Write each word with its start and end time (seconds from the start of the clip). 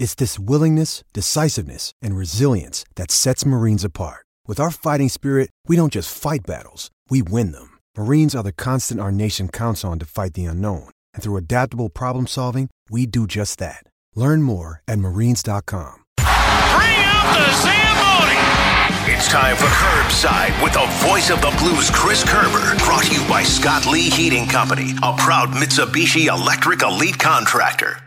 It's 0.00 0.14
this 0.14 0.38
willingness, 0.38 1.04
decisiveness, 1.12 1.92
and 2.00 2.16
resilience 2.16 2.86
that 2.96 3.10
sets 3.10 3.44
Marines 3.44 3.84
apart. 3.84 4.24
With 4.46 4.58
our 4.58 4.70
fighting 4.70 5.10
spirit, 5.10 5.50
we 5.66 5.76
don't 5.76 5.92
just 5.92 6.16
fight 6.16 6.40
battles, 6.46 6.90
we 7.10 7.20
win 7.20 7.52
them. 7.52 7.76
Marines 7.98 8.34
are 8.34 8.42
the 8.42 8.50
constant 8.50 8.98
our 8.98 9.12
nation 9.12 9.50
counts 9.50 9.84
on 9.84 9.98
to 9.98 10.06
fight 10.06 10.32
the 10.32 10.46
unknown. 10.46 10.88
And 11.12 11.22
through 11.22 11.36
adaptable 11.36 11.90
problem 11.90 12.26
solving, 12.26 12.70
we 12.88 13.04
do 13.04 13.26
just 13.26 13.58
that. 13.58 13.84
Learn 14.14 14.42
more 14.42 14.80
at 14.88 14.98
marines.com. 14.98 16.04
Bring 16.16 16.96
out 17.04 17.36
the 17.36 17.52
Zamboni! 17.60 19.12
It's 19.12 19.28
time 19.28 19.54
for 19.54 19.68
Curbside 19.68 20.56
with 20.64 20.72
the 20.72 20.88
voice 21.06 21.28
of 21.28 21.42
the 21.42 21.54
blues, 21.58 21.90
Chris 21.90 22.24
Kerber. 22.24 22.74
Brought 22.86 23.04
to 23.04 23.20
you 23.20 23.28
by 23.28 23.42
Scott 23.42 23.84
Lee 23.84 24.08
Heating 24.08 24.46
Company, 24.46 24.92
a 25.02 25.14
proud 25.18 25.50
Mitsubishi 25.50 26.28
Electric 26.28 26.80
Elite 26.80 27.18
contractor. 27.18 27.98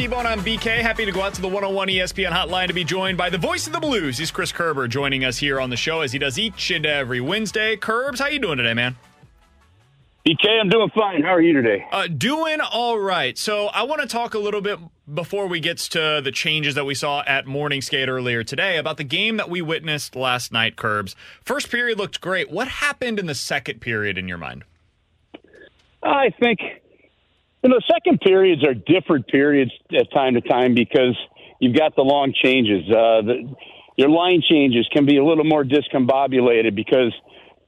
T-Bone 0.00 0.24
on 0.24 0.40
BK. 0.40 0.78
Happy 0.78 1.04
to 1.04 1.12
go 1.12 1.20
out 1.20 1.34
to 1.34 1.42
the 1.42 1.46
101 1.46 1.88
ESPN 1.88 2.30
hotline 2.30 2.68
to 2.68 2.72
be 2.72 2.84
joined 2.84 3.18
by 3.18 3.28
the 3.28 3.36
voice 3.36 3.66
of 3.66 3.74
the 3.74 3.80
blues. 3.80 4.16
He's 4.16 4.30
Chris 4.30 4.50
Kerber 4.50 4.88
joining 4.88 5.26
us 5.26 5.36
here 5.36 5.60
on 5.60 5.68
the 5.68 5.76
show 5.76 6.00
as 6.00 6.10
he 6.10 6.18
does 6.18 6.38
each 6.38 6.70
and 6.70 6.86
every 6.86 7.20
Wednesday. 7.20 7.76
Kerbs, 7.76 8.18
how 8.18 8.28
you 8.28 8.38
doing 8.38 8.56
today, 8.56 8.72
man? 8.72 8.96
BK, 10.26 10.58
I'm 10.58 10.70
doing 10.70 10.88
fine. 10.94 11.22
How 11.22 11.34
are 11.34 11.40
you 11.42 11.52
today? 11.52 11.84
Uh, 11.92 12.06
doing 12.06 12.62
all 12.62 12.98
right. 12.98 13.36
So 13.36 13.66
I 13.66 13.82
want 13.82 14.00
to 14.00 14.08
talk 14.08 14.32
a 14.32 14.38
little 14.38 14.62
bit 14.62 14.78
before 15.12 15.46
we 15.46 15.60
get 15.60 15.76
to 15.76 16.22
the 16.24 16.32
changes 16.32 16.76
that 16.76 16.86
we 16.86 16.94
saw 16.94 17.22
at 17.26 17.46
morning 17.46 17.82
skate 17.82 18.08
earlier 18.08 18.42
today 18.42 18.78
about 18.78 18.96
the 18.96 19.04
game 19.04 19.36
that 19.36 19.50
we 19.50 19.60
witnessed 19.60 20.16
last 20.16 20.50
night, 20.50 20.76
Kerbs. 20.76 21.14
First 21.44 21.70
period 21.70 21.98
looked 21.98 22.22
great. 22.22 22.50
What 22.50 22.68
happened 22.68 23.18
in 23.18 23.26
the 23.26 23.34
second 23.34 23.82
period 23.82 24.16
in 24.16 24.28
your 24.28 24.38
mind? 24.38 24.64
I 26.02 26.30
think 26.40 26.60
you 27.62 27.70
know 27.70 27.78
second 27.90 28.20
periods 28.20 28.64
are 28.64 28.74
different 28.74 29.26
periods 29.28 29.70
at 29.92 30.10
time 30.12 30.34
to 30.34 30.40
time 30.40 30.74
because 30.74 31.16
you've 31.60 31.76
got 31.76 31.94
the 31.96 32.02
long 32.02 32.32
changes. 32.32 32.84
Uh, 32.88 33.22
the, 33.22 33.54
your 33.96 34.08
line 34.08 34.42
changes 34.48 34.88
can 34.92 35.04
be 35.04 35.18
a 35.18 35.24
little 35.24 35.44
more 35.44 35.64
discombobulated 35.64 36.74
because 36.74 37.12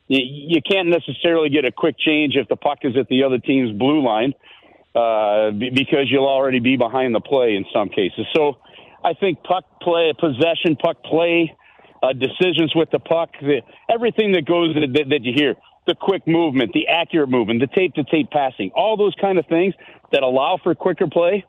you, 0.08 0.20
you 0.22 0.62
can't 0.62 0.88
necessarily 0.88 1.50
get 1.50 1.64
a 1.64 1.72
quick 1.72 1.96
change 1.98 2.36
if 2.36 2.48
the 2.48 2.56
puck 2.56 2.78
is 2.82 2.96
at 2.96 3.08
the 3.08 3.24
other 3.24 3.38
team's 3.38 3.76
blue 3.78 4.02
line 4.02 4.32
uh, 4.94 5.50
because 5.50 6.06
you'll 6.10 6.26
already 6.26 6.60
be 6.60 6.76
behind 6.76 7.14
the 7.14 7.20
play 7.20 7.54
in 7.54 7.64
some 7.72 7.88
cases. 7.88 8.26
So 8.34 8.58
I 9.04 9.14
think 9.14 9.42
puck 9.42 9.64
play, 9.82 10.12
possession, 10.18 10.76
puck 10.76 11.02
play, 11.04 11.54
uh, 12.02 12.12
decisions 12.12 12.72
with 12.74 12.90
the 12.90 12.98
puck, 12.98 13.30
the, 13.40 13.62
everything 13.88 14.32
that 14.32 14.44
goes 14.44 14.74
that, 14.74 15.08
that 15.10 15.22
you 15.22 15.32
hear, 15.34 15.54
the 15.86 15.94
quick 15.94 16.26
movement, 16.26 16.72
the 16.72 16.88
accurate 16.88 17.28
movement, 17.28 17.60
the 17.60 17.66
tape 17.66 17.94
to 17.94 18.04
tape 18.04 18.30
passing, 18.30 18.70
all 18.74 18.96
those 18.96 19.14
kind 19.20 19.38
of 19.38 19.46
things 19.46 19.74
that 20.12 20.22
allow 20.22 20.58
for 20.62 20.74
quicker 20.74 21.08
play, 21.08 21.44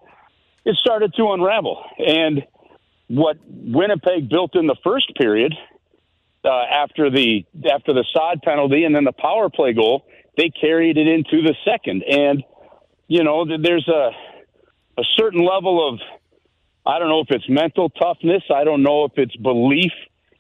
it 0.65 0.75
started 0.77 1.13
to 1.15 1.31
unravel. 1.31 1.83
And 1.99 2.43
what 3.07 3.37
Winnipeg 3.47 4.29
built 4.29 4.55
in 4.55 4.65
the 4.65 4.75
first 4.83 5.13
period 5.15 5.53
uh, 6.43 6.49
after 6.49 7.09
the 7.09 7.45
after 7.71 7.93
the 7.93 8.05
Saad 8.13 8.41
penalty 8.41 8.83
and 8.85 8.95
then 8.95 9.03
the 9.03 9.13
power 9.13 9.49
play 9.49 9.73
goal, 9.73 10.05
they 10.35 10.49
carried 10.49 10.97
it 10.97 11.07
into 11.07 11.41
the 11.41 11.55
second. 11.63 12.03
And 12.03 12.43
you 13.07 13.23
know, 13.23 13.45
there's 13.45 13.87
a 13.87 14.11
a 14.97 15.03
certain 15.15 15.45
level 15.45 15.87
of 15.87 15.99
I 16.85 16.99
don't 16.99 17.09
know 17.09 17.21
if 17.21 17.27
it's 17.29 17.47
mental 17.47 17.89
toughness, 17.89 18.43
I 18.53 18.63
don't 18.63 18.83
know 18.83 19.05
if 19.05 19.13
it's 19.15 19.35
belief 19.35 19.91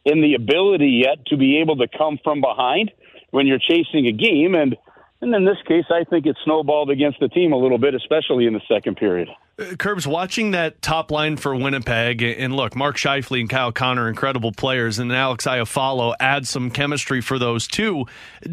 in 0.03 0.21
the 0.21 0.33
ability 0.33 1.03
yet 1.05 1.25
to 1.27 1.37
be 1.37 1.59
able 1.59 1.77
to 1.77 1.87
come 1.87 2.19
from 2.23 2.41
behind 2.41 2.91
when 3.33 3.47
you're 3.47 3.59
chasing 3.59 4.05
a 4.05 4.11
game 4.11 4.53
and 4.53 4.77
and 5.21 5.33
in 5.33 5.43
this 5.43 5.57
case 5.67 5.85
I 5.89 6.03
think 6.03 6.27
it 6.27 6.37
snowballed 6.43 6.91
against 6.91 7.19
the 7.19 7.27
team 7.27 7.51
a 7.51 7.57
little 7.57 7.79
bit 7.79 7.95
especially 7.95 8.45
in 8.45 8.53
the 8.53 8.61
second 8.67 8.97
period. 8.97 9.27
Uh, 9.57 9.63
Kerbs, 9.63 10.05
watching 10.05 10.51
that 10.51 10.81
top 10.81 11.11
line 11.11 11.37
for 11.37 11.55
Winnipeg, 11.55 12.23
and 12.23 12.55
look, 12.55 12.75
Mark 12.75 12.97
Scheifele 12.97 13.39
and 13.39 13.49
Kyle 13.49 13.71
Connor, 13.71 14.09
incredible 14.09 14.51
players, 14.51 14.97
and 14.97 15.11
Alex 15.11 15.45
Iafallo 15.45 16.15
add 16.19 16.47
some 16.47 16.71
chemistry 16.71 17.21
for 17.21 17.37
those 17.37 17.67
two. 17.67 18.05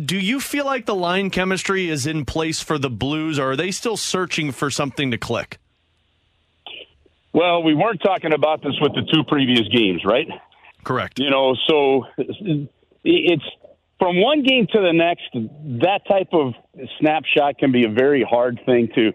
Do 0.04 0.18
you 0.18 0.40
feel 0.40 0.66
like 0.66 0.84
the 0.84 0.94
line 0.94 1.30
chemistry 1.30 1.88
is 1.88 2.06
in 2.06 2.26
place 2.26 2.60
for 2.60 2.78
the 2.78 2.90
Blues, 2.90 3.38
or 3.38 3.52
are 3.52 3.56
they 3.56 3.70
still 3.70 3.96
searching 3.96 4.52
for 4.52 4.70
something 4.70 5.10
to 5.10 5.16
click? 5.16 5.58
Well, 7.32 7.62
we 7.62 7.74
weren't 7.74 8.02
talking 8.02 8.34
about 8.34 8.62
this 8.62 8.74
with 8.80 8.92
the 8.94 9.02
two 9.10 9.24
previous 9.24 9.68
games, 9.68 10.04
right? 10.04 10.28
Correct. 10.84 11.18
You 11.18 11.30
know, 11.30 11.56
so 11.66 12.06
it's 13.04 13.44
from 14.00 14.20
one 14.20 14.42
game 14.42 14.66
to 14.72 14.80
the 14.80 14.92
next. 14.92 15.28
That 15.82 16.00
type 16.08 16.30
of 16.32 16.54
snapshot 16.98 17.58
can 17.58 17.70
be 17.70 17.84
a 17.84 17.90
very 17.90 18.24
hard 18.28 18.58
thing 18.66 18.88
to 18.96 19.12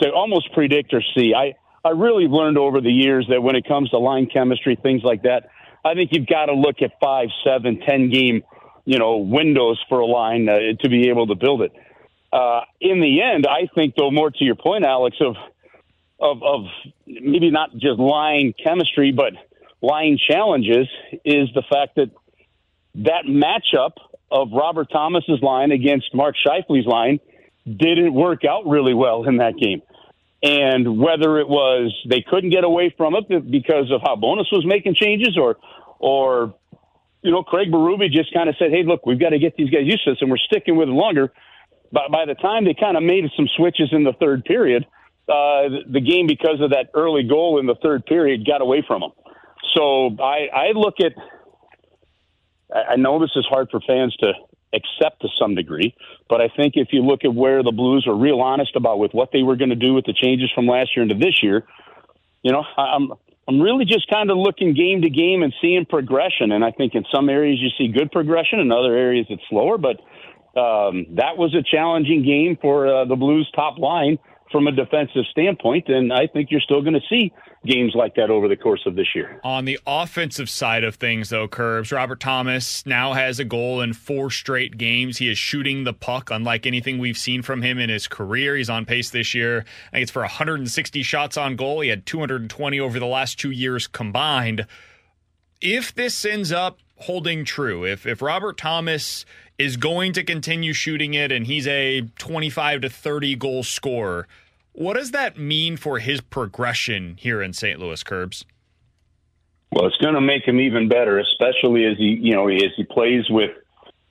to 0.00 0.10
almost 0.10 0.52
predict 0.52 0.92
or 0.92 1.02
see. 1.14 1.34
I 1.34 1.54
I 1.84 1.90
really 1.90 2.24
learned 2.24 2.58
over 2.58 2.80
the 2.80 2.90
years 2.90 3.26
that 3.28 3.42
when 3.42 3.54
it 3.54 3.68
comes 3.68 3.90
to 3.90 3.98
line 3.98 4.26
chemistry, 4.26 4.76
things 4.82 5.02
like 5.04 5.22
that, 5.22 5.50
I 5.84 5.94
think 5.94 6.10
you've 6.12 6.26
got 6.26 6.46
to 6.46 6.54
look 6.54 6.80
at 6.80 6.92
five, 7.00 7.28
seven, 7.44 7.78
ten 7.80 8.08
game, 8.08 8.42
you 8.86 8.98
know, 8.98 9.18
windows 9.18 9.78
for 9.88 10.00
a 10.00 10.06
line 10.06 10.48
uh, 10.48 10.58
to 10.80 10.88
be 10.88 11.10
able 11.10 11.26
to 11.26 11.34
build 11.34 11.60
it. 11.60 11.72
Uh, 12.32 12.62
in 12.80 13.00
the 13.00 13.22
end, 13.22 13.46
I 13.46 13.68
think, 13.74 13.94
though, 13.96 14.10
more 14.10 14.30
to 14.30 14.44
your 14.44 14.56
point, 14.56 14.84
Alex, 14.84 15.18
of 15.20 15.36
of, 16.18 16.42
of 16.42 16.64
maybe 17.06 17.50
not 17.50 17.72
just 17.72 17.98
line 17.98 18.54
chemistry, 18.64 19.12
but 19.12 19.34
line 19.82 20.16
challenges, 20.16 20.88
is 21.24 21.50
the 21.54 21.62
fact 21.68 21.96
that 21.96 22.10
that 22.94 23.24
matchup 23.26 23.92
of 24.30 24.48
Robert 24.52 24.88
Thomas's 24.92 25.40
line 25.42 25.72
against 25.72 26.14
Mark 26.14 26.34
Scheifele's 26.44 26.86
line 26.86 27.20
didn't 27.64 28.12
work 28.12 28.44
out 28.44 28.66
really 28.66 28.94
well 28.94 29.24
in 29.24 29.38
that 29.38 29.56
game. 29.56 29.82
And 30.42 30.98
whether 30.98 31.38
it 31.38 31.48
was 31.48 31.94
they 32.08 32.22
couldn't 32.28 32.50
get 32.50 32.64
away 32.64 32.94
from 32.96 33.14
it 33.14 33.50
because 33.50 33.90
of 33.90 34.02
how 34.02 34.16
Bowness 34.16 34.48
was 34.52 34.64
making 34.66 34.94
changes, 34.94 35.38
or, 35.38 35.56
or 35.98 36.54
you 37.22 37.30
know, 37.30 37.42
Craig 37.42 37.72
Berube 37.72 38.10
just 38.10 38.34
kind 38.34 38.50
of 38.50 38.56
said, 38.58 38.70
"Hey, 38.70 38.82
look, 38.84 39.06
we've 39.06 39.18
got 39.18 39.30
to 39.30 39.38
get 39.38 39.56
these 39.56 39.70
guys 39.70 39.82
used 39.84 40.04
to 40.04 40.10
this, 40.10 40.18
and 40.20 40.30
we're 40.30 40.36
sticking 40.36 40.76
with 40.76 40.88
it 40.88 40.92
longer." 40.92 41.32
But 41.92 42.10
by 42.12 42.26
the 42.26 42.34
time 42.34 42.66
they 42.66 42.74
kind 42.74 42.96
of 42.96 43.02
made 43.02 43.24
some 43.36 43.48
switches 43.56 43.88
in 43.92 44.04
the 44.04 44.12
third 44.20 44.44
period, 44.44 44.84
uh, 45.28 45.88
the 45.88 46.02
game, 46.04 46.26
because 46.26 46.60
of 46.60 46.70
that 46.70 46.90
early 46.92 47.22
goal 47.22 47.58
in 47.58 47.64
the 47.66 47.76
third 47.82 48.04
period, 48.04 48.46
got 48.46 48.60
away 48.60 48.84
from 48.86 49.00
them. 49.00 49.12
So 49.74 50.14
I, 50.20 50.48
I 50.52 50.72
look 50.74 50.96
at. 51.00 51.12
I 52.74 52.96
know 52.96 53.20
this 53.20 53.30
is 53.36 53.46
hard 53.46 53.68
for 53.70 53.80
fans 53.80 54.14
to 54.16 54.32
accept 54.72 55.22
to 55.22 55.28
some 55.38 55.54
degree, 55.54 55.94
but 56.28 56.40
I 56.40 56.48
think 56.48 56.74
if 56.76 56.88
you 56.90 57.02
look 57.02 57.24
at 57.24 57.32
where 57.32 57.62
the 57.62 57.70
Blues 57.70 58.06
are 58.08 58.14
real 58.14 58.40
honest 58.40 58.74
about 58.74 58.98
with 58.98 59.12
what 59.12 59.30
they 59.32 59.42
were 59.42 59.56
going 59.56 59.70
to 59.70 59.76
do 59.76 59.94
with 59.94 60.04
the 60.04 60.12
changes 60.12 60.50
from 60.54 60.66
last 60.66 60.96
year 60.96 61.04
into 61.04 61.14
this 61.14 61.42
year, 61.42 61.64
you 62.42 62.52
know, 62.52 62.64
I'm 62.76 63.12
I'm 63.46 63.60
really 63.60 63.84
just 63.84 64.08
kind 64.08 64.30
of 64.30 64.38
looking 64.38 64.74
game 64.74 65.02
to 65.02 65.10
game 65.10 65.42
and 65.42 65.52
seeing 65.60 65.84
progression. 65.84 66.50
And 66.52 66.64
I 66.64 66.70
think 66.70 66.94
in 66.94 67.04
some 67.14 67.28
areas 67.28 67.58
you 67.60 67.68
see 67.76 67.92
good 67.92 68.10
progression, 68.10 68.58
in 68.58 68.72
other 68.72 68.96
areas 68.96 69.26
it's 69.28 69.42
slower. 69.50 69.76
But 69.78 70.00
um, 70.58 71.06
that 71.16 71.36
was 71.36 71.54
a 71.54 71.62
challenging 71.62 72.24
game 72.24 72.56
for 72.60 72.86
uh, 72.86 73.04
the 73.04 73.16
Blues 73.16 73.50
top 73.54 73.78
line 73.78 74.18
from 74.54 74.68
a 74.68 74.72
defensive 74.72 75.24
standpoint, 75.32 75.88
and 75.88 76.12
I 76.12 76.28
think 76.28 76.52
you're 76.52 76.60
still 76.60 76.80
going 76.80 76.94
to 76.94 77.00
see 77.10 77.32
games 77.66 77.92
like 77.96 78.14
that 78.14 78.30
over 78.30 78.46
the 78.46 78.54
course 78.56 78.82
of 78.86 78.94
this 78.94 79.08
year. 79.12 79.40
On 79.42 79.64
the 79.64 79.80
offensive 79.84 80.48
side 80.48 80.84
of 80.84 80.94
things, 80.94 81.30
though, 81.30 81.48
Kerbs, 81.48 81.90
Robert 81.90 82.20
Thomas 82.20 82.86
now 82.86 83.14
has 83.14 83.40
a 83.40 83.44
goal 83.44 83.80
in 83.80 83.94
four 83.94 84.30
straight 84.30 84.78
games. 84.78 85.18
He 85.18 85.28
is 85.28 85.38
shooting 85.38 85.82
the 85.82 85.92
puck 85.92 86.30
unlike 86.30 86.66
anything 86.66 86.98
we've 86.98 87.18
seen 87.18 87.42
from 87.42 87.62
him 87.62 87.80
in 87.80 87.90
his 87.90 88.06
career. 88.06 88.54
He's 88.54 88.70
on 88.70 88.84
pace 88.84 89.10
this 89.10 89.34
year. 89.34 89.64
I 89.88 89.96
think 89.96 90.02
it's 90.04 90.12
for 90.12 90.22
160 90.22 91.02
shots 91.02 91.36
on 91.36 91.56
goal. 91.56 91.80
He 91.80 91.88
had 91.88 92.06
220 92.06 92.78
over 92.78 93.00
the 93.00 93.06
last 93.06 93.40
two 93.40 93.50
years 93.50 93.88
combined. 93.88 94.68
If 95.60 95.92
this 95.92 96.24
ends 96.24 96.52
up 96.52 96.78
holding 96.98 97.44
true, 97.44 97.84
if 97.84 98.06
if 98.06 98.22
Robert 98.22 98.56
Thomas 98.56 99.26
is 99.58 99.76
going 99.76 100.12
to 100.12 100.22
continue 100.22 100.72
shooting 100.72 101.14
it 101.14 101.30
and 101.32 101.46
he's 101.46 101.66
a 101.66 102.02
25 102.18 102.82
to 102.82 102.88
30 102.90 103.36
goal 103.36 103.62
scorer, 103.62 104.26
what 104.74 104.94
does 104.94 105.12
that 105.12 105.38
mean 105.38 105.76
for 105.76 106.00
his 106.00 106.20
progression 106.20 107.16
here 107.18 107.40
in 107.40 107.52
St. 107.52 107.78
Louis, 107.78 108.02
Kerbs? 108.02 108.44
Well, 109.70 109.86
it's 109.86 109.96
going 109.96 110.14
to 110.14 110.20
make 110.20 110.46
him 110.46 110.60
even 110.60 110.88
better, 110.88 111.18
especially 111.18 111.84
as 111.86 111.96
he, 111.96 112.18
you 112.20 112.34
know, 112.34 112.48
as 112.48 112.72
he 112.76 112.84
plays 112.84 113.24
with, 113.30 113.50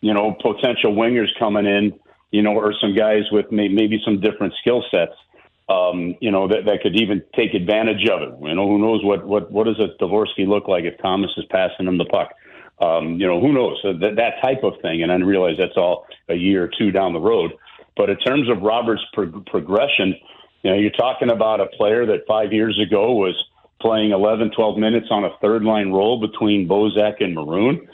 you 0.02 0.14
know, 0.14 0.36
potential 0.42 0.94
wingers 0.94 1.28
coming 1.38 1.66
in, 1.66 2.00
you 2.32 2.42
know, 2.42 2.52
or 2.52 2.74
some 2.82 2.96
guys 2.96 3.24
with 3.32 3.52
may, 3.52 3.68
maybe 3.68 4.02
some 4.04 4.20
different 4.20 4.54
skill 4.62 4.84
sets, 4.90 5.14
um, 5.70 6.16
you 6.20 6.32
know, 6.32 6.48
that, 6.48 6.66
that 6.66 6.82
could 6.82 7.00
even 7.00 7.24
take 7.36 7.54
advantage 7.54 8.08
of 8.10 8.22
it. 8.22 8.34
You 8.42 8.56
know, 8.56 8.68
who 8.68 8.80
knows 8.80 9.04
what 9.04 9.26
what 9.26 9.52
what 9.52 9.66
does 9.66 9.80
a 9.80 10.02
Dvorsky 10.02 10.48
look 10.48 10.68
like 10.68 10.84
if 10.84 10.98
Thomas 11.02 11.32
is 11.38 11.46
passing 11.50 11.88
him 11.88 11.98
the 11.98 12.06
puck? 12.06 12.32
Um, 12.82 13.20
you 13.20 13.28
know, 13.28 13.40
who 13.40 13.54
knows 13.54 13.80
so 13.82 13.94
that 13.94 14.16
that 14.18 14.42
type 14.42 14.64
of 14.64 14.74
thing. 14.82 15.04
And 15.04 15.12
I 15.12 15.16
realize 15.16 15.56
that's 15.58 15.78
all 15.78 16.06
a 16.28 16.36
year 16.36 16.64
or 16.64 16.72
two 16.78 16.92
down 16.92 17.14
the 17.14 17.20
road. 17.20 17.52
But 17.96 18.10
in 18.10 18.18
terms 18.18 18.50
of 18.50 18.62
Robert's 18.62 19.04
pro- 19.14 19.44
progression, 19.46 20.16
you 20.64 20.72
know, 20.72 20.78
you're 20.78 20.92
talking 20.92 21.30
about 21.30 21.60
a 21.60 21.68
player 21.68 22.06
that 22.06 22.22
five 22.28 22.54
years 22.54 22.80
ago 22.80 23.14
was 23.14 23.36
playing 23.82 24.12
11, 24.12 24.52
12 24.56 24.78
minutes 24.78 25.08
on 25.12 25.26
a 25.26 25.38
third 25.42 25.64
line 25.64 25.92
role 25.92 26.20
between 26.20 26.68
Bozak 26.68 27.16
and 27.20 27.36
Maroon. 27.36 27.88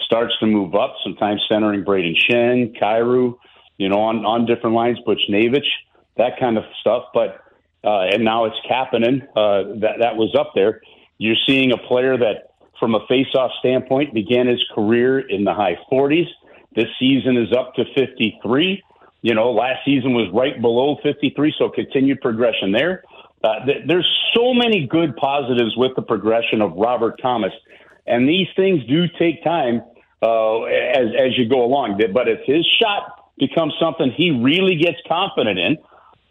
Starts 0.00 0.34
to 0.40 0.46
move 0.46 0.74
up, 0.74 0.96
sometimes 1.02 1.44
centering 1.48 1.84
Brayden 1.84 2.16
Schenn, 2.16 2.78
Kyrou, 2.80 3.36
you 3.76 3.88
know, 3.88 4.00
on, 4.00 4.24
on 4.24 4.46
different 4.46 4.74
lines, 4.74 4.98
Butch 5.04 5.22
Buchnevich, 5.28 5.66
that 6.16 6.40
kind 6.40 6.56
of 6.56 6.64
stuff. 6.80 7.04
But 7.12 7.40
uh, 7.84 8.06
and 8.10 8.24
now 8.24 8.46
it's 8.46 8.56
Kapanen 8.68 9.22
uh, 9.36 9.78
that 9.80 9.96
that 10.00 10.16
was 10.16 10.34
up 10.38 10.52
there. 10.54 10.80
You're 11.18 11.36
seeing 11.46 11.72
a 11.72 11.76
player 11.76 12.16
that, 12.16 12.54
from 12.80 12.94
a 12.94 13.06
face-off 13.06 13.50
standpoint, 13.60 14.14
began 14.14 14.46
his 14.46 14.64
career 14.74 15.20
in 15.20 15.44
the 15.44 15.52
high 15.52 15.78
40s. 15.92 16.26
This 16.74 16.86
season 16.98 17.36
is 17.36 17.52
up 17.52 17.74
to 17.74 17.84
53. 17.94 18.82
You 19.24 19.32
know, 19.32 19.52
last 19.52 19.86
season 19.86 20.12
was 20.12 20.28
right 20.34 20.60
below 20.60 20.98
53, 21.02 21.54
so 21.56 21.70
continued 21.70 22.20
progression 22.20 22.72
there. 22.72 23.04
Uh, 23.42 23.64
th- 23.64 23.84
there's 23.86 24.06
so 24.34 24.52
many 24.52 24.86
good 24.86 25.16
positives 25.16 25.74
with 25.78 25.92
the 25.96 26.02
progression 26.02 26.60
of 26.60 26.74
Robert 26.74 27.18
Thomas, 27.22 27.52
and 28.06 28.28
these 28.28 28.48
things 28.54 28.84
do 28.86 29.06
take 29.18 29.42
time 29.42 29.80
uh, 30.22 30.64
as 30.64 31.08
as 31.18 31.38
you 31.38 31.48
go 31.48 31.64
along. 31.64 31.98
But 32.12 32.28
if 32.28 32.40
his 32.44 32.66
shot 32.78 33.32
becomes 33.38 33.72
something 33.80 34.12
he 34.12 34.30
really 34.30 34.76
gets 34.76 34.98
confident 35.08 35.58
in, 35.58 35.78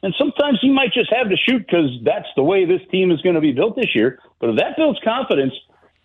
and 0.04 0.13
sometimes 0.16 0.60
he 0.62 0.69
might 0.69 0.94
just 0.94 1.12
have 1.12 1.31
to 1.31 1.36
shoot 1.36 1.66
because 1.66 1.89
that's 2.04 2.30
the 2.36 2.44
way 2.44 2.66
this 2.66 2.81
team 2.92 3.10
is 3.10 3.19
going 3.22 3.34
to 3.34 3.42
be 3.42 3.54
built 3.54 3.75
this 3.75 3.96
year. 3.96 4.19
But 4.39 4.51
if 4.51 4.57
that 4.57 4.78
builds 4.78 5.00
confidence, 5.04 5.56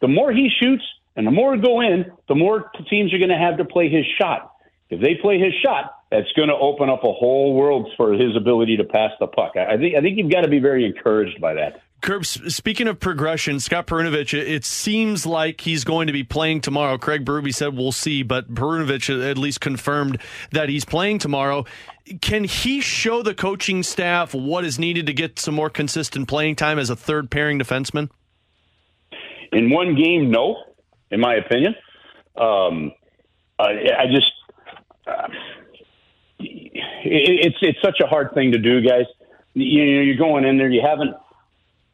the 0.00 0.08
more 0.08 0.32
he 0.32 0.48
shoots 0.58 0.84
and 1.16 1.26
the 1.26 1.32
more 1.32 1.54
go 1.58 1.82
in, 1.82 2.10
the 2.28 2.34
more 2.34 2.72
teams 2.88 3.12
are 3.12 3.18
going 3.18 3.28
to 3.28 3.36
have 3.36 3.58
to 3.58 3.66
play 3.66 3.90
his 3.90 4.06
shot. 4.18 4.54
If 4.90 5.00
they 5.00 5.16
play 5.20 5.38
his 5.38 5.52
shot, 5.62 5.94
that's 6.10 6.30
going 6.34 6.48
to 6.48 6.54
open 6.54 6.88
up 6.88 7.04
a 7.04 7.12
whole 7.12 7.54
world 7.54 7.90
for 7.96 8.14
his 8.14 8.34
ability 8.34 8.78
to 8.78 8.84
pass 8.84 9.10
the 9.20 9.26
puck. 9.26 9.52
I, 9.56 9.76
think 9.76 9.94
I 9.94 10.00
think 10.00 10.16
you've 10.16 10.30
got 10.30 10.42
to 10.42 10.48
be 10.48 10.58
very 10.58 10.86
encouraged 10.86 11.40
by 11.40 11.54
that. 11.54 11.82
Kerbs, 12.00 12.50
speaking 12.52 12.86
of 12.86 13.00
progression, 13.00 13.58
Scott 13.58 13.88
Perunovich, 13.88 14.32
it 14.32 14.64
seems 14.64 15.26
like 15.26 15.60
he's 15.60 15.82
going 15.82 16.06
to 16.06 16.12
be 16.12 16.22
playing 16.22 16.60
tomorrow. 16.60 16.96
Craig 16.96 17.24
Berube 17.24 17.52
said 17.52 17.76
we'll 17.76 17.92
see, 17.92 18.22
but 18.22 18.54
Perunovich 18.54 19.28
at 19.28 19.36
least 19.36 19.60
confirmed 19.60 20.18
that 20.52 20.68
he's 20.68 20.84
playing 20.84 21.18
tomorrow. 21.18 21.64
Can 22.20 22.44
he 22.44 22.80
show 22.80 23.22
the 23.22 23.34
coaching 23.34 23.82
staff 23.82 24.32
what 24.32 24.64
is 24.64 24.78
needed 24.78 25.06
to 25.06 25.12
get 25.12 25.40
some 25.40 25.54
more 25.54 25.68
consistent 25.68 26.28
playing 26.28 26.54
time 26.54 26.78
as 26.78 26.88
a 26.88 26.96
third 26.96 27.30
pairing 27.30 27.58
defenseman? 27.58 28.10
In 29.52 29.68
one 29.68 29.96
game, 29.96 30.30
no, 30.30 30.62
in 31.10 31.20
my 31.20 31.34
opinion. 31.34 31.74
Um, 32.36 32.92
I, 33.58 33.72
I 33.98 34.06
just. 34.06 34.30
Uh, 35.08 35.28
it's 36.40 37.56
it's 37.62 37.78
such 37.82 38.00
a 38.00 38.06
hard 38.06 38.32
thing 38.34 38.52
to 38.52 38.58
do, 38.58 38.80
guys. 38.80 39.06
You 39.54 39.96
know, 39.96 40.02
you're 40.02 40.16
going 40.16 40.44
in 40.44 40.58
there, 40.58 40.68
you 40.68 40.82
haven't 40.84 41.14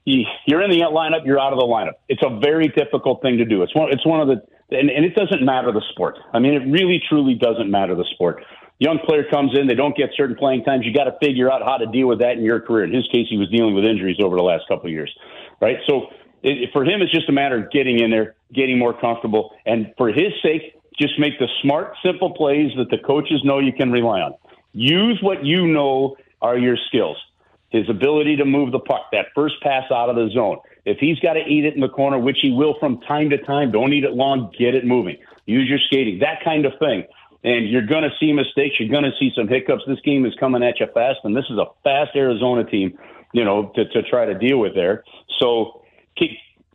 you're 0.05 0.63
in 0.63 0.71
the 0.71 0.81
lineup, 0.81 1.25
you're 1.25 1.41
out 1.41 1.53
of 1.53 1.59
the 1.59 1.65
lineup. 1.65 1.95
It's 2.09 2.23
a 2.23 2.39
very 2.39 2.69
difficult 2.69 3.23
thing 3.23 3.39
to 3.39 3.45
do. 3.45 3.63
It's 3.63 3.75
one, 3.75 3.91
it's 3.91 4.05
one 4.05 4.21
of 4.21 4.29
the, 4.29 4.43
and, 4.77 4.91
and 4.91 5.05
it 5.05 5.15
doesn't 5.15 5.45
matter 5.45 5.73
the 5.73 5.83
sport. 5.91 6.19
I 6.33 6.39
mean, 6.39 6.55
it 6.55 6.71
really, 6.71 7.01
truly 7.09 7.35
doesn't 7.35 7.71
matter 7.71 7.95
the 7.95 8.05
sport. 8.15 8.45
Young 8.81 8.99
player 8.99 9.25
comes 9.31 9.57
in, 9.59 9.67
they 9.67 9.75
don't 9.75 9.97
get 9.97 10.11
certain 10.17 10.37
playing 10.37 10.65
times. 10.65 10.85
You 10.85 10.93
got 10.93 11.05
to 11.05 11.17
figure 11.23 11.51
out 11.51 11.63
how 11.63 11.79
to 11.79 11.87
deal 11.87 12.09
with 12.09 12.19
that 12.21 12.33
in 12.33 12.43
your 12.43 12.61
career. 12.61 12.85
In 12.85 12.93
his 12.93 13.09
case, 13.09 13.27
he 13.31 13.39
was 13.39 13.49
dealing 13.51 13.75
with 13.75 13.85
injuries 13.85 14.17
over 14.23 14.37
the 14.37 14.43
last 14.43 14.65
couple 14.69 14.87
of 14.87 14.93
years, 14.93 15.15
right? 15.61 15.79
So 15.87 16.09
it, 16.43 16.71
for 16.73 16.85
him, 16.85 17.01
it's 17.01 17.13
just 17.13 17.29
a 17.29 17.33
matter 17.33 17.65
of 17.65 17.71
getting 17.71 18.01
in 18.01 18.11
there, 18.11 18.35
getting 18.53 18.79
more 18.79 18.93
comfortable, 18.93 19.53
and 19.65 19.95
for 19.97 20.09
his 20.09 20.33
sake, 20.43 20.75
just 20.99 21.19
make 21.19 21.39
the 21.39 21.49
smart, 21.63 21.95
simple 22.05 22.31
plays 22.35 22.73
that 22.77 22.91
the 22.91 22.99
coaches 22.99 23.41
know 23.45 23.59
you 23.59 23.73
can 23.73 23.91
rely 23.91 24.21
on. 24.21 24.35
Use 24.73 25.19
what 25.23 25.45
you 25.45 25.67
know 25.67 26.17
are 26.41 26.59
your 26.59 26.77
skills 26.89 27.17
his 27.75 27.91
ability 27.91 28.37
to 28.37 28.45
move 28.45 28.71
the 28.71 28.79
puck, 28.79 29.07
that 29.11 29.27
first 29.35 29.57
pass 29.61 29.83
out 29.91 30.09
of 30.09 30.15
the 30.15 30.31
zone. 30.33 30.59
If 30.85 30.99
he's 30.99 31.19
got 31.19 31.33
to 31.33 31.41
eat 31.41 31.65
it 31.65 31.75
in 31.75 31.81
the 31.81 31.89
corner, 31.89 32.21
which 32.21 32.39
he 32.41 32.53
will 32.53 32.77
from 32.79 33.01
time 33.01 33.31
to 33.31 33.39
time, 33.39 33.73
don't 33.73 33.93
eat 33.93 34.05
it 34.05 34.13
long, 34.13 34.53
get 34.57 34.77
it 34.77 34.87
moving. 34.87 35.17
Use 35.47 35.69
your 35.69 35.81
skating, 35.81 36.21
that 36.21 36.45
kind 36.45 36.67
of 36.67 36.73
thing. 36.79 37.05
And 37.43 37.69
you're 37.69 37.85
going 37.85 38.05
to 38.05 38.13
see 38.21 38.33
mistakes. 38.33 38.77
You're 38.79 38.91
going 38.91 39.11
to 39.11 39.19
see 39.19 39.33
some 39.35 39.49
hiccups. 39.49 39.83
This 39.89 39.99
game 40.05 40.25
is 40.25 40.33
coming 40.39 40.63
at 40.63 40.79
you 40.79 40.87
fast, 40.95 41.19
and 41.25 41.37
this 41.37 41.47
is 41.51 41.59
a 41.59 41.67
fast 41.83 42.13
Arizona 42.15 42.63
team, 42.63 42.97
you 43.33 43.45
know, 43.45 43.73
to, 43.75 43.87
to 43.87 44.03
try 44.05 44.25
to 44.25 44.39
deal 44.39 44.59
with 44.59 44.77
there. 44.77 45.03
So, 45.41 45.83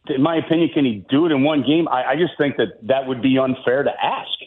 in 0.10 0.22
my 0.22 0.38
opinion, 0.38 0.70
can 0.74 0.86
he 0.86 1.06
do 1.10 1.26
it 1.26 1.32
in 1.32 1.44
one 1.44 1.64
game? 1.64 1.88
I, 1.88 2.12
I 2.12 2.16
just 2.16 2.38
think 2.38 2.58
that 2.58 2.86
that 2.88 3.08
would 3.08 3.22
be 3.22 3.38
unfair 3.38 3.84
to 3.84 3.92
ask 3.92 4.40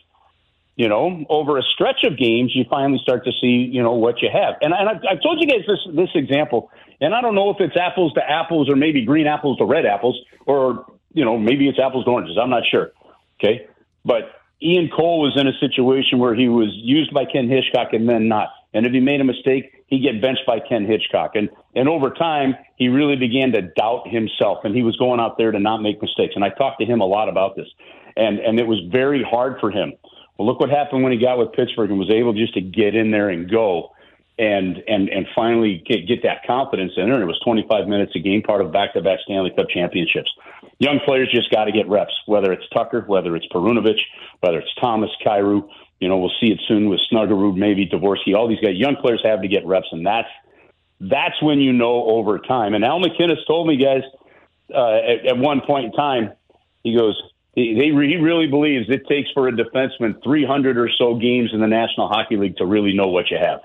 you 0.76 0.88
know, 0.88 1.24
over 1.28 1.58
a 1.58 1.62
stretch 1.62 2.04
of 2.04 2.16
games, 2.16 2.52
you 2.54 2.64
finally 2.68 2.98
start 3.02 3.24
to 3.26 3.32
see, 3.40 3.68
you 3.70 3.82
know, 3.82 3.92
what 3.92 4.22
you 4.22 4.30
have. 4.32 4.54
And, 4.62 4.72
and 4.72 4.88
I've, 4.88 5.02
I've 5.08 5.22
told 5.22 5.40
you 5.40 5.46
guys 5.46 5.66
this 5.66 5.78
this 5.94 6.08
example, 6.14 6.70
and 7.00 7.14
I 7.14 7.20
don't 7.20 7.34
know 7.34 7.50
if 7.50 7.60
it's 7.60 7.76
apples 7.76 8.14
to 8.14 8.22
apples 8.28 8.70
or 8.70 8.76
maybe 8.76 9.04
green 9.04 9.26
apples 9.26 9.58
to 9.58 9.64
red 9.64 9.84
apples, 9.84 10.18
or 10.46 10.86
you 11.12 11.24
know, 11.24 11.36
maybe 11.36 11.68
it's 11.68 11.78
apples 11.78 12.06
to 12.06 12.10
oranges. 12.10 12.38
I'm 12.40 12.50
not 12.50 12.62
sure. 12.70 12.90
Okay, 13.38 13.66
but 14.04 14.30
Ian 14.62 14.88
Cole 14.88 15.20
was 15.20 15.38
in 15.38 15.46
a 15.46 15.52
situation 15.58 16.18
where 16.18 16.34
he 16.34 16.48
was 16.48 16.70
used 16.72 17.12
by 17.12 17.26
Ken 17.26 17.48
Hitchcock 17.48 17.92
and 17.92 18.08
then 18.08 18.28
not. 18.28 18.48
And 18.74 18.86
if 18.86 18.92
he 18.92 19.00
made 19.00 19.20
a 19.20 19.24
mistake, 19.24 19.84
he'd 19.86 20.00
get 20.00 20.22
benched 20.22 20.46
by 20.46 20.60
Ken 20.60 20.86
Hitchcock. 20.86 21.32
And 21.34 21.50
and 21.74 21.88
over 21.88 22.10
time, 22.10 22.54
he 22.76 22.88
really 22.88 23.16
began 23.16 23.52
to 23.52 23.62
doubt 23.62 24.08
himself, 24.08 24.64
and 24.64 24.74
he 24.74 24.82
was 24.82 24.96
going 24.96 25.20
out 25.20 25.38
there 25.38 25.52
to 25.52 25.58
not 25.58 25.82
make 25.82 26.00
mistakes. 26.00 26.34
And 26.34 26.44
I 26.44 26.50
talked 26.50 26.80
to 26.80 26.86
him 26.86 27.00
a 27.00 27.06
lot 27.06 27.28
about 27.28 27.56
this, 27.56 27.68
and 28.16 28.38
and 28.38 28.58
it 28.58 28.66
was 28.66 28.80
very 28.90 29.22
hard 29.22 29.60
for 29.60 29.70
him 29.70 29.92
well, 30.42 30.46
look 30.46 30.60
what 30.60 30.70
happened 30.70 31.02
when 31.02 31.12
he 31.12 31.18
got 31.18 31.38
with 31.38 31.52
Pittsburgh 31.52 31.90
and 31.90 31.98
was 31.98 32.10
able 32.10 32.32
just 32.32 32.54
to 32.54 32.60
get 32.60 32.94
in 32.94 33.10
there 33.10 33.28
and 33.28 33.50
go 33.50 33.92
and 34.38 34.82
and 34.88 35.08
and 35.08 35.26
finally 35.34 35.84
get, 35.86 36.08
get 36.08 36.22
that 36.22 36.44
confidence 36.46 36.92
in 36.96 37.04
there. 37.04 37.14
And 37.14 37.22
it 37.22 37.26
was 37.26 37.38
25 37.44 37.86
minutes 37.86 38.12
a 38.16 38.18
game, 38.18 38.42
part 38.42 38.60
of 38.60 38.72
back-to-back 38.72 39.20
Stanley 39.24 39.50
Cup 39.50 39.68
championships. 39.68 40.32
Young 40.78 41.00
players 41.04 41.28
just 41.32 41.50
got 41.50 41.66
to 41.66 41.72
get 41.72 41.88
reps, 41.88 42.14
whether 42.26 42.50
it's 42.52 42.68
Tucker, 42.70 43.04
whether 43.06 43.36
it's 43.36 43.46
Perunovich, 43.48 44.00
whether 44.40 44.58
it's 44.58 44.74
Thomas, 44.80 45.10
Kyrou. 45.24 45.68
You 46.02 46.08
know, 46.08 46.18
we'll 46.18 46.32
see 46.40 46.48
it 46.48 46.60
soon 46.66 46.88
with 46.88 46.98
Snuggerud, 47.12 47.56
maybe 47.56 47.86
Dvorsky. 47.86 48.34
All 48.34 48.48
these 48.48 48.58
guys, 48.58 48.74
young 48.74 48.96
players 48.96 49.20
have 49.22 49.40
to 49.42 49.46
get 49.46 49.64
reps, 49.64 49.86
and 49.92 50.04
that's 50.04 50.28
that's 51.00 51.40
when 51.40 51.60
you 51.60 51.72
know 51.72 52.02
over 52.06 52.40
time. 52.40 52.74
And 52.74 52.84
Al 52.84 52.98
MacInnis 52.98 53.46
told 53.46 53.68
me, 53.68 53.76
guys, 53.76 54.02
uh, 54.74 54.94
at, 54.96 55.26
at 55.26 55.38
one 55.38 55.60
point 55.60 55.86
in 55.86 55.92
time, 55.92 56.32
he 56.82 56.96
goes, 56.96 57.22
he, 57.54 57.76
he 57.76 57.92
really 57.92 58.48
believes 58.48 58.90
it 58.90 59.06
takes 59.06 59.30
for 59.30 59.46
a 59.46 59.52
defenseman 59.52 60.20
300 60.24 60.76
or 60.76 60.90
so 60.90 61.14
games 61.14 61.50
in 61.52 61.60
the 61.60 61.68
National 61.68 62.08
Hockey 62.08 62.36
League 62.36 62.56
to 62.56 62.66
really 62.66 62.92
know 62.92 63.06
what 63.06 63.30
you 63.30 63.38
have. 63.38 63.60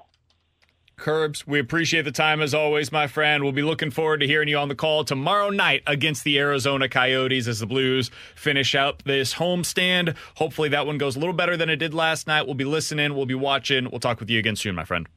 Kerbs, 0.97 1.45
we 1.45 1.59
appreciate 1.59 2.01
the 2.03 2.11
time 2.11 2.41
as 2.41 2.55
always, 2.55 2.91
my 2.91 3.05
friend. 3.05 3.43
We'll 3.43 3.53
be 3.53 3.61
looking 3.61 3.91
forward 3.91 4.19
to 4.21 4.27
hearing 4.27 4.49
you 4.49 4.57
on 4.57 4.67
the 4.67 4.75
call 4.75 5.03
tomorrow 5.03 5.51
night 5.51 5.83
against 5.85 6.23
the 6.23 6.39
Arizona 6.39 6.89
Coyotes 6.89 7.47
as 7.47 7.59
the 7.59 7.67
Blues 7.67 8.09
finish 8.33 8.73
out 8.73 9.03
this 9.05 9.35
homestand. 9.35 10.15
Hopefully, 10.37 10.69
that 10.69 10.87
one 10.87 10.97
goes 10.97 11.15
a 11.15 11.19
little 11.19 11.35
better 11.35 11.55
than 11.55 11.69
it 11.69 11.75
did 11.75 11.93
last 11.93 12.25
night. 12.25 12.47
We'll 12.47 12.55
be 12.55 12.65
listening, 12.65 13.13
we'll 13.15 13.27
be 13.27 13.35
watching. 13.35 13.89
We'll 13.91 13.99
talk 13.99 14.19
with 14.19 14.29
you 14.31 14.39
again 14.39 14.55
soon, 14.55 14.73
my 14.73 14.85
friend. 14.85 15.07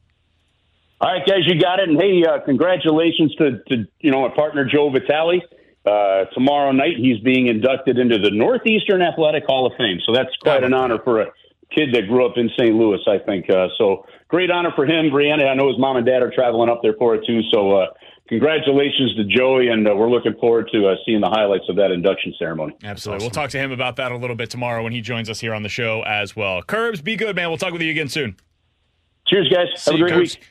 All 1.01 1.11
right, 1.11 1.25
guys, 1.25 1.47
you 1.47 1.59
got 1.59 1.79
it. 1.79 1.89
And 1.89 1.99
hey, 1.99 2.23
uh, 2.23 2.39
congratulations 2.45 3.33
to, 3.37 3.63
to 3.69 3.87
you 4.01 4.11
know 4.11 4.21
my 4.27 4.35
partner 4.35 4.65
Joe 4.65 4.91
Vitale. 4.91 5.41
Uh, 5.83 6.25
tomorrow 6.35 6.71
night, 6.71 6.97
he's 6.97 7.19
being 7.21 7.47
inducted 7.47 7.97
into 7.97 8.19
the 8.19 8.29
Northeastern 8.29 9.01
Athletic 9.01 9.45
Hall 9.45 9.65
of 9.65 9.73
Fame. 9.79 9.99
So 10.05 10.13
that's 10.13 10.29
quite 10.43 10.63
an 10.63 10.75
honor 10.75 10.99
for 11.03 11.21
a 11.21 11.31
kid 11.73 11.93
that 11.93 12.07
grew 12.07 12.25
up 12.25 12.33
in 12.37 12.49
St. 12.57 12.75
Louis, 12.75 12.99
I 13.07 13.17
think. 13.19 13.49
Uh, 13.49 13.67
so 13.77 14.05
great 14.27 14.51
honor 14.51 14.71
for 14.75 14.85
him. 14.85 15.09
Brianna, 15.09 15.47
I 15.47 15.53
know 15.55 15.67
his 15.67 15.77
mom 15.79 15.97
and 15.97 16.05
dad 16.05 16.21
are 16.21 16.31
traveling 16.33 16.69
up 16.69 16.81
there 16.83 16.93
for 16.97 17.15
it 17.15 17.25
too. 17.25 17.41
So 17.51 17.71
uh, 17.77 17.87
congratulations 18.27 19.15
to 19.15 19.23
Joey, 19.25 19.67
and 19.69 19.87
uh, 19.87 19.95
we're 19.95 20.09
looking 20.09 20.33
forward 20.39 20.69
to 20.73 20.87
uh, 20.87 20.95
seeing 21.05 21.21
the 21.21 21.29
highlights 21.29 21.65
of 21.69 21.75
that 21.77 21.91
induction 21.91 22.33
ceremony. 22.39 22.75
Absolutely. 22.83 23.17
Awesome. 23.17 23.23
We'll 23.25 23.31
talk 23.31 23.49
to 23.51 23.57
him 23.59 23.71
about 23.71 23.95
that 23.97 24.11
a 24.11 24.17
little 24.17 24.35
bit 24.35 24.49
tomorrow 24.49 24.83
when 24.83 24.93
he 24.93 25.01
joins 25.01 25.29
us 25.29 25.39
here 25.39 25.53
on 25.53 25.63
the 25.63 25.69
show 25.69 26.03
as 26.03 26.35
well. 26.35 26.61
Kerbs, 26.63 27.03
be 27.03 27.15
good, 27.15 27.35
man. 27.35 27.49
We'll 27.49 27.57
talk 27.57 27.73
with 27.73 27.81
you 27.81 27.91
again 27.91 28.07
soon. 28.09 28.35
Cheers, 29.27 29.49
guys. 29.49 29.67
See 29.81 29.91
Have 29.91 29.99
a 29.99 30.03
great 30.03 30.13
Kerbs. 30.13 30.35
week. 30.37 30.49